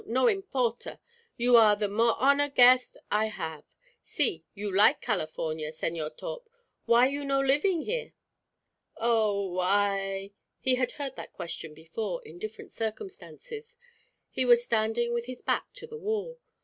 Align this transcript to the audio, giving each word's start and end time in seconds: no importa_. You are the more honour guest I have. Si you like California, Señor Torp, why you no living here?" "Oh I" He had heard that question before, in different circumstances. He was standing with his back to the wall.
no 0.07 0.23
importa_. 0.25 0.97
You 1.37 1.55
are 1.57 1.75
the 1.75 1.87
more 1.87 2.17
honour 2.19 2.49
guest 2.49 2.97
I 3.11 3.27
have. 3.27 3.63
Si 4.01 4.43
you 4.55 4.75
like 4.75 4.99
California, 4.99 5.71
Señor 5.71 6.17
Torp, 6.17 6.49
why 6.85 7.05
you 7.05 7.23
no 7.23 7.39
living 7.39 7.83
here?" 7.83 8.13
"Oh 8.97 9.59
I" 9.59 10.31
He 10.59 10.73
had 10.73 10.93
heard 10.93 11.15
that 11.17 11.33
question 11.33 11.75
before, 11.75 12.23
in 12.25 12.39
different 12.39 12.71
circumstances. 12.71 13.77
He 14.31 14.43
was 14.43 14.63
standing 14.63 15.13
with 15.13 15.25
his 15.27 15.43
back 15.43 15.71
to 15.73 15.85
the 15.85 15.99
wall. 15.99 16.39